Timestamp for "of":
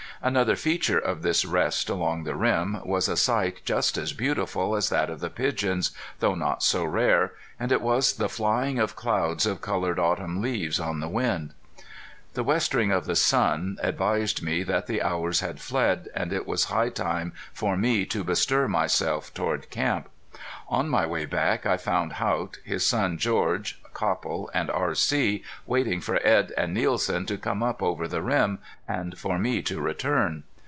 0.99-1.23, 5.09-5.19, 8.77-8.95, 9.47-9.61, 12.91-13.05